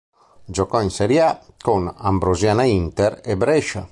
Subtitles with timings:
[0.45, 3.87] Giocò in Serie A con Ambrosiana-Inter e Brescia.